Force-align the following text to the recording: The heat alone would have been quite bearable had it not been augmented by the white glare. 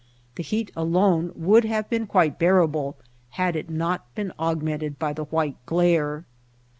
The 0.33 0.41
heat 0.41 0.71
alone 0.75 1.31
would 1.35 1.63
have 1.65 1.87
been 1.87 2.07
quite 2.07 2.39
bearable 2.39 2.97
had 3.37 3.55
it 3.55 3.69
not 3.69 4.11
been 4.15 4.33
augmented 4.39 4.97
by 4.97 5.13
the 5.13 5.25
white 5.25 5.63
glare. 5.67 6.25